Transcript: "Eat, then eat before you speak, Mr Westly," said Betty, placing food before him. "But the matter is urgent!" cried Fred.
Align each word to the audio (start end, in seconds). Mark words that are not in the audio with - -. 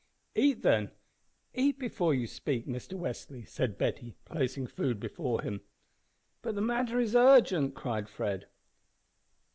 "Eat, 0.33 0.63
then 0.63 0.89
eat 1.53 1.77
before 1.77 2.11
you 2.15 2.25
speak, 2.25 2.65
Mr 2.65 2.93
Westly," 2.97 3.45
said 3.47 3.77
Betty, 3.77 4.15
placing 4.25 4.65
food 4.65 4.99
before 4.99 5.43
him. 5.43 5.61
"But 6.41 6.55
the 6.55 6.61
matter 6.61 6.99
is 6.99 7.15
urgent!" 7.15 7.75
cried 7.75 8.09
Fred. 8.09 8.47